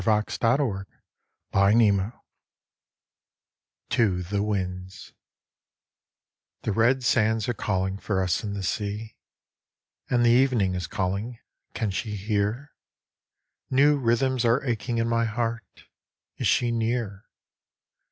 IN 0.01 0.07
THE 0.07 0.13
NET 0.15 0.19
OF 0.59 0.87
THE 1.51 1.71
STARS 1.75 2.13
To 3.91 4.23
the 4.23 4.41
Winds 4.41 5.13
'""THE 6.63 6.71
red 6.71 7.03
sands 7.03 7.47
are 7.47 7.53
calling 7.53 7.99
for 7.99 8.23
us 8.23 8.41
and 8.43 8.55
the 8.55 8.63
sea, 8.63 9.15
A 10.09 10.15
And 10.15 10.25
the 10.25 10.31
evening 10.31 10.73
is 10.73 10.87
calling 10.87 11.37
can 11.75 11.91
she 11.91 12.15
hear? 12.15 12.71
New 13.69 13.95
rhythms 13.95 14.43
are 14.43 14.63
aching 14.65 14.97
in 14.97 15.07
my 15.07 15.25
heart 15.25 15.83
is 16.39 16.47
she 16.47 16.71
near 16.71 17.25